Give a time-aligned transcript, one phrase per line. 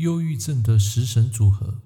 [0.00, 1.78] 忧郁症的食神组合。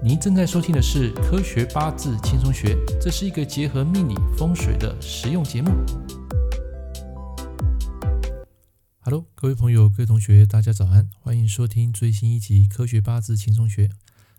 [0.00, 5.68] 您正在收听的是《科学八字轻松学》，这是一个结合命理风水的实用节目。
[9.00, 13.88] Hello，各位朋友、各位同学，大家早安，欢迎收听最新一集《科学八字轻松学》。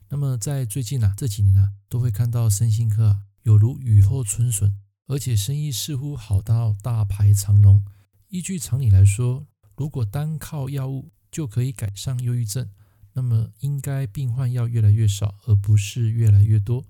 [0.08, 4.74] 那么在最近啊这几年啊，都会看到身心科啊，有如雨后春笋，
[5.08, 7.84] 而且生意似乎好到大排长龙。
[8.30, 12.70] 依据常理来说，如果单靠药物就可以改善忧郁症，
[13.14, 16.86] 那么应该病患要越来越少，而不是越来越多。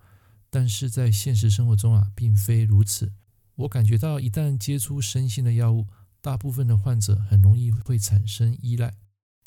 [0.49, 3.11] 但是在现实生活中啊，并非如此。
[3.55, 5.87] 我感觉到一旦接触身心的药物，
[6.21, 8.95] 大部分的患者很容易会产生依赖。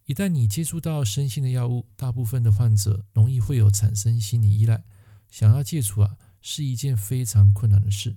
[0.05, 4.83] 一旦你接触到身心的药物，大部分的患者容易会有产生心理依赖，
[5.31, 8.17] 想要戒除啊，是一件非常困难的事。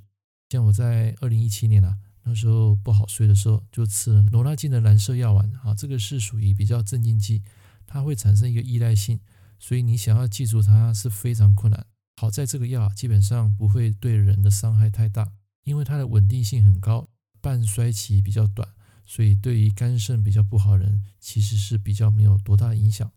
[0.49, 7.41] 像我在二零一七年啊，那时候不好睡的时候，就吃了罗拉金的蓝色药丸啊，这个是属于比较镇静剂，
[7.85, 9.19] 它会产生一个依赖性，
[9.59, 11.85] 所以你想要记住它是非常困难。
[12.15, 15.33] 好在这个药，基本上不会对人的伤害太大，
[15.63, 17.09] 因为它的稳定性很高，
[17.41, 18.69] 半衰期比较短。
[19.05, 23.11] 所以，对于肝肾比较不好人，其实是比较没有多大影响。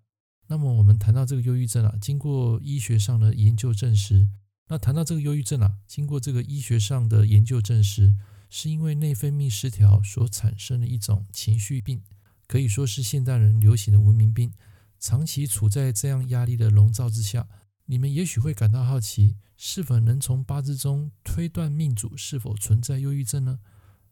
[0.48, 4.28] 那么，我们谈到这个忧郁症啊，经过医学上的研究证实，
[4.68, 8.16] 那谈到这个忧郁症啊，经过这个医学上的研究证实，
[8.58, 12.02] 是因为内分泌失调所产生的一种情绪病，
[12.46, 14.50] 可以说是现代人流行的文明病。
[14.98, 17.46] 长期处在这样压力的笼罩之下，
[17.84, 23.60] 你们也许会感到好奇，是否能从八字中推断命主是否存在忧郁症呢？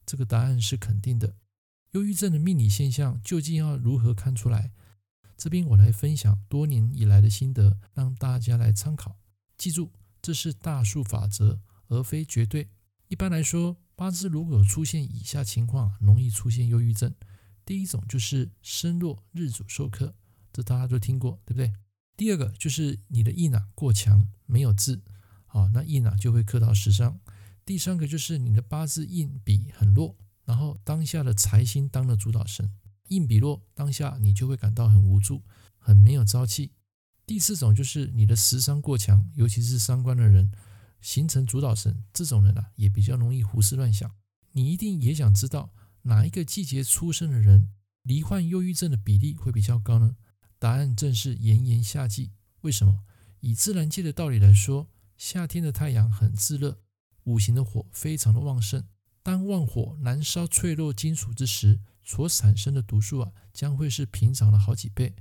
[0.05, 1.37] 这个答案是肯定的。
[1.93, 4.73] 忧郁症的命理现象究竟要如何看出来？
[5.39, 9.17] 这边我来分享多年以来的心得，让大家来参考。
[9.57, 12.69] 记住，这是大数法则，而非绝对。
[13.09, 17.15] 一般来说，八字如果出现以下情况，容易出现忧郁症。
[17.65, 20.15] 第一种就是身弱，日主受克，
[20.53, 21.73] 这大家都听过，对不对？
[22.17, 25.03] 第二个就是你的印啊过强，没有字，
[25.47, 27.19] 啊，那印啊就会克到食伤。
[27.65, 30.17] 第三个就是你的八字印比很弱。
[30.45, 32.71] 然后当下的财星当了主导神，
[33.09, 35.43] 印比弱，当下你就会感到很无助，
[35.79, 36.73] 很没有朝气。
[37.25, 40.53] 第四种就是你的食伤过强，尤其是伤官的人
[41.05, 44.11] 形成主导神，这种人啊也比较容易胡思乱想。
[44.53, 45.71] 你一定也想知道
[46.05, 47.69] 哪一个季节出生的人
[48.05, 50.17] 罹患忧郁症的比例会比较高呢？
[50.59, 52.33] 答案正是炎炎夏季。
[52.63, 53.05] 为什么？
[53.41, 54.89] 以自然界的道理来说，
[55.19, 56.81] 夏天的太阳很炙热，
[57.25, 58.83] 五行的火非常的旺盛。
[59.23, 65.15] 当旺火燃烧脆弱金属之时，所产生的毒素啊，将会是平常的好几倍。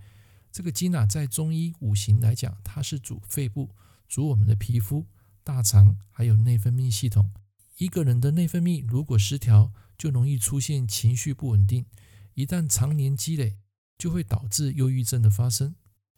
[0.50, 3.76] 这个金啊，在中医五行来讲，它是主肺部，
[4.08, 5.06] 主我们的皮肤、
[5.44, 7.32] 大肠，还有内分泌系统。
[7.78, 11.86] 一个人的内分泌如果失调，就容易出现情绪不稳定。
[12.34, 13.58] 一旦常年积累，
[13.98, 15.76] 就会导致忧郁症的发生。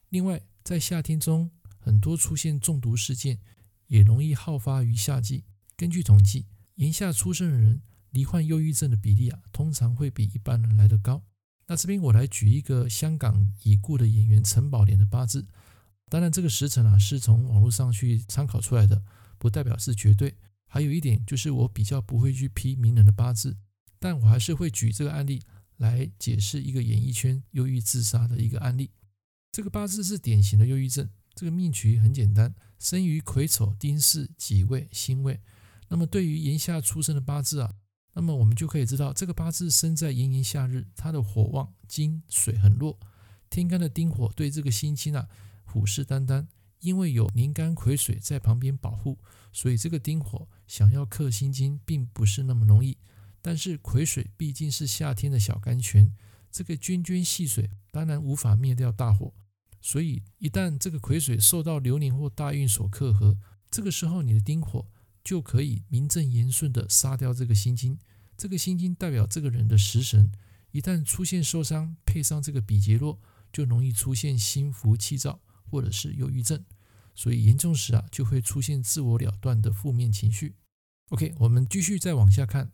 [0.09, 3.40] 另外，在夏天中，很多出现中毒事件，
[3.88, 5.44] 也容易好发于夏季。
[5.75, 7.81] 根据统计，炎夏出生的人
[8.12, 11.24] 罹患忧郁症的比例啊，通常会比一般人来得高。
[11.68, 15.47] 那这边我来举一个香港已故的演员陈宝莲的八字，
[16.10, 19.04] 当然这个时辰啊是从网络上去参考出来的，
[19.38, 20.36] 不代表是绝对。
[20.68, 23.58] 还有一点就是我比较不会去批名人的八字，
[24.00, 25.42] 但我还是会举这个案例
[25.78, 28.92] 来解释一个演艺圈忧郁自杀的一个案例。
[29.52, 35.40] 这个八字是典型的忧郁症，这个命局很简单，生于癸丑、丁巳、己未、辛未。
[35.88, 37.74] 那么对于炎夏出生的八字啊，
[38.14, 43.00] 那么我们就可以知道，这个八字生在炎炎夏日，它的火旺金水很弱，
[43.50, 45.30] 天干的丁火对这个辛金啊
[45.75, 46.47] 虎视眈眈，
[46.80, 49.19] 因为有灵干癸水在旁边保护，
[49.52, 52.97] 所以这个丁火想要克辛金并不是那么容易。
[53.41, 56.14] 但是癸水毕竟是夏天的小甘泉，
[56.50, 59.34] 这个涓涓细水当然无法灭掉大火，
[59.81, 63.38] 所以一旦这个癸水受到流年或大运所克合，
[63.69, 64.88] 这个时候你的丁火。
[65.25, 67.97] 就可以名正言顺地杀掉这个辛金，
[68.38, 70.31] 这个辛金代表这个人的食神，
[70.69, 73.19] 一旦出现受伤，配上这个比劫弱，
[73.52, 75.40] 就容易出现心浮气躁
[75.76, 76.64] 或者是忧郁症，
[77.14, 80.56] 所以严重时啊，就会出现自我了断的负面情绪。
[81.10, 82.72] OK，我们继续再往下看，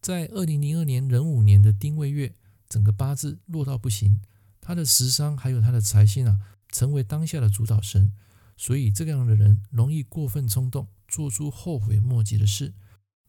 [0.00, 2.36] 在二零零二年壬午年的丁未月，
[2.68, 4.20] 整个八字弱到不行，
[4.60, 6.38] 他的食伤还有他的财星啊，
[6.68, 8.12] 成为当下的主导神，
[8.56, 10.86] 所以这样的人容易过分冲动。
[11.08, 12.74] 做出后悔莫及的事，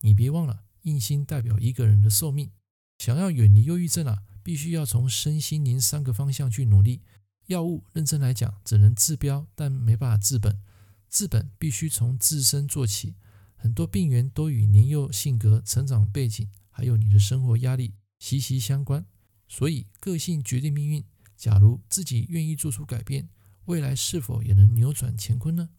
[0.02, 2.52] 你别忘了，印星代表一个人的寿命。
[3.00, 7.02] 想要远离忧郁症啊，必须要从身心灵三个方向去努力。
[7.47, 10.61] 药物认真来讲，只能治标，但没办法治本。
[11.09, 13.15] 治本必须从自身做起。
[13.55, 19.05] 很多病源都与年幼性格、成长背景，还有你的生活压力息息相关。
[19.47, 21.03] 所以，个性决定命运，
[21.35, 23.29] 假如自己愿意做出改变，
[23.65, 25.69] 未来是否也能扭转乾坤呢？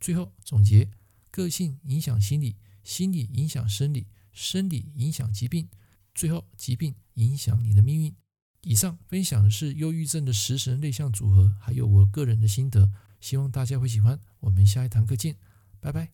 [0.00, 0.90] 最后总结：
[1.30, 5.68] 个性影响心理，心理影响生理，生理影响疾病，
[6.14, 8.16] 最后疾病影响你的命运。
[8.62, 12.90] 以上分享的是忧郁症的食神内向组合，还有我个人的心得，
[13.20, 14.18] 希望大家会喜欢。
[14.40, 15.36] 我们下一堂课见，
[15.80, 16.10] 拜拜。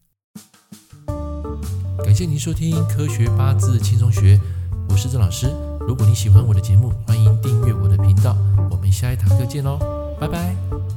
[2.04, 4.36] 感谢您收听《科学八字轻松学》，
[4.88, 5.46] 我是郑老师。
[5.86, 8.36] 如果你喜欢我的节目，欢迎订阅我的频道。
[8.70, 9.78] 我们下一堂课见喽，
[10.20, 10.93] 拜拜。